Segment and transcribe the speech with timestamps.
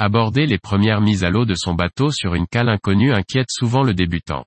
[0.00, 3.84] Aborder les premières mises à l'eau de son bateau sur une cale inconnue inquiète souvent
[3.84, 4.44] le débutant.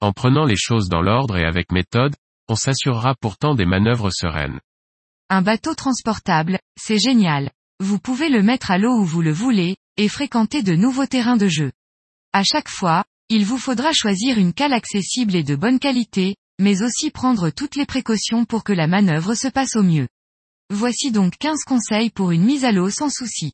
[0.00, 2.14] En prenant les choses dans l'ordre et avec méthode,
[2.48, 4.60] on s'assurera pourtant des manœuvres sereines.
[5.28, 7.50] Un bateau transportable, c'est génial.
[7.80, 11.36] Vous pouvez le mettre à l'eau où vous le voulez, et fréquenter de nouveaux terrains
[11.36, 11.72] de jeu.
[12.32, 16.82] À chaque fois, il vous faudra choisir une cale accessible et de bonne qualité, mais
[16.82, 20.06] aussi prendre toutes les précautions pour que la manœuvre se passe au mieux.
[20.70, 23.52] Voici donc 15 conseils pour une mise à l'eau sans souci.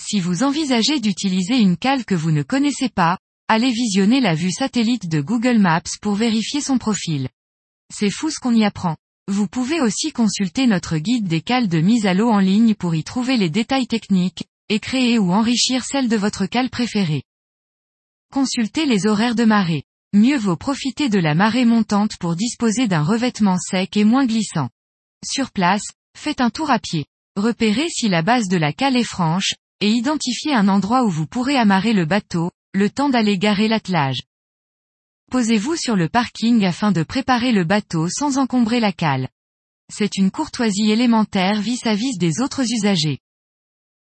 [0.00, 3.18] Si vous envisagez d'utiliser une cale que vous ne connaissez pas,
[3.48, 7.28] allez visionner la vue satellite de Google Maps pour vérifier son profil.
[7.92, 8.96] C'est fou ce qu'on y apprend.
[9.28, 12.94] Vous pouvez aussi consulter notre guide des cales de mise à l'eau en ligne pour
[12.94, 17.22] y trouver les détails techniques, et créer ou enrichir celle de votre cale préférée.
[18.32, 19.84] Consultez les horaires de marée.
[20.12, 24.68] Mieux vaut profiter de la marée montante pour disposer d'un revêtement sec et moins glissant.
[25.24, 25.84] Sur place,
[26.16, 27.06] faites un tour à pied.
[27.36, 31.26] Repérez si la base de la cale est franche, et identifiez un endroit où vous
[31.26, 34.22] pourrez amarrer le bateau, le temps d'aller garer l'attelage.
[35.30, 39.28] Posez-vous sur le parking afin de préparer le bateau sans encombrer la cale.
[39.92, 43.18] C'est une courtoisie élémentaire vis-à-vis -vis des autres usagers.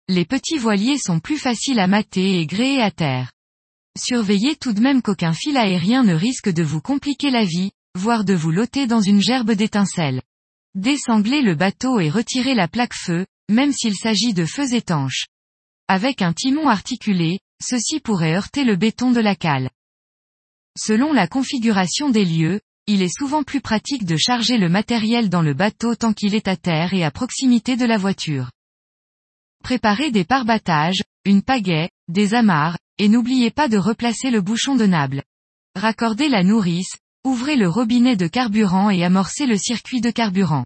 [0.08, 3.32] Les petits voiliers sont plus faciles à mater et gréer à terre.
[3.98, 8.24] Surveillez tout de même qu'aucun fil aérien ne risque de vous compliquer la vie, voire
[8.24, 10.22] de vous loter dans une gerbe d'étincelles.
[10.76, 15.26] Désanglez le bateau et retirez la plaque feu, même s'il s'agit de feux étanches.
[15.94, 19.70] Avec un timon articulé, ceci pourrait heurter le béton de la cale.
[20.80, 25.42] Selon la configuration des lieux, il est souvent plus pratique de charger le matériel dans
[25.42, 28.52] le bateau tant qu'il est à terre et à proximité de la voiture.
[29.66, 34.86] Préparez des parbattages, une pagaie, des amarres, et n'oubliez pas de replacer le bouchon de
[34.86, 35.24] nable.
[35.76, 36.96] Raccordez la nourrice,
[37.26, 40.64] ouvrez le robinet de carburant et amorcez le circuit de carburant.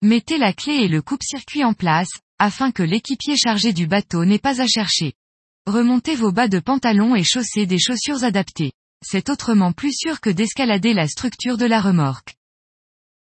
[0.00, 2.08] Mettez la clé et le coupe-circuit en place,
[2.44, 5.14] afin que l'équipier chargé du bateau n'ait pas à chercher.
[5.66, 8.72] Remontez vos bas de pantalon et chaussez des chaussures adaptées.
[9.02, 12.34] C'est autrement plus sûr que d'escalader la structure de la remorque.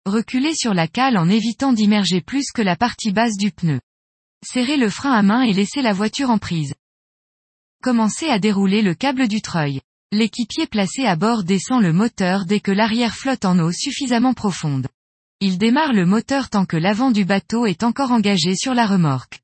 [0.06, 3.82] Reculez sur la cale en évitant d'immerger plus que la partie basse du pneu.
[4.46, 6.76] Serrez le frein à main et laissez la voiture en prise.
[7.82, 9.82] Commencez à dérouler le câble du treuil.
[10.12, 14.88] L'équipier placé à bord descend le moteur dès que l'arrière flotte en eau suffisamment profonde.
[15.42, 19.40] Il démarre le moteur tant que l'avant du bateau est encore engagé sur la remorque.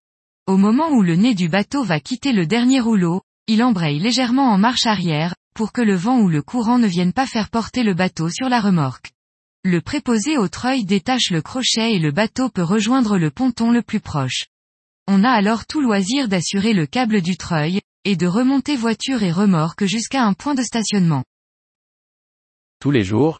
[0.45, 4.51] Au moment où le nez du bateau va quitter le dernier rouleau, il embraye légèrement
[4.51, 7.83] en marche arrière, pour que le vent ou le courant ne vienne pas faire porter
[7.83, 9.13] le bateau sur la remorque.
[9.63, 13.81] Le préposé au treuil détache le crochet et le bateau peut rejoindre le ponton le
[13.81, 14.47] plus proche.
[15.07, 19.31] On a alors tout loisir d'assurer le câble du treuil, et de remonter voiture et
[19.31, 21.23] remorque jusqu'à un point de stationnement.
[22.81, 23.39] Tous les jours,